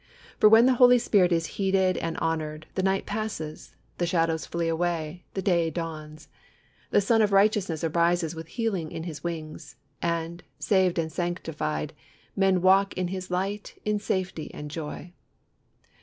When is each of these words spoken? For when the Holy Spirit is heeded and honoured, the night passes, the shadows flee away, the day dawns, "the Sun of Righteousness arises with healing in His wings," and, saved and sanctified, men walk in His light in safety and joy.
For 0.39 0.49
when 0.49 0.65
the 0.65 0.73
Holy 0.81 0.97
Spirit 0.97 1.31
is 1.31 1.45
heeded 1.61 1.95
and 1.97 2.17
honoured, 2.17 2.65
the 2.73 2.81
night 2.81 3.05
passes, 3.05 3.75
the 3.99 4.07
shadows 4.07 4.47
flee 4.47 4.67
away, 4.67 5.25
the 5.35 5.43
day 5.43 5.69
dawns, 5.69 6.27
"the 6.89 6.99
Sun 7.01 7.21
of 7.21 7.31
Righteousness 7.31 7.83
arises 7.83 8.33
with 8.33 8.47
healing 8.47 8.91
in 8.91 9.03
His 9.03 9.23
wings," 9.23 9.75
and, 10.01 10.41
saved 10.57 10.97
and 10.97 11.11
sanctified, 11.11 11.93
men 12.35 12.63
walk 12.63 12.95
in 12.97 13.09
His 13.09 13.29
light 13.29 13.79
in 13.85 13.99
safety 13.99 14.51
and 14.55 14.71
joy. 14.71 15.13